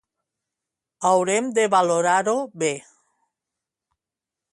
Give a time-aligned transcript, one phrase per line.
[1.09, 2.71] Haurem de valorar-ho bé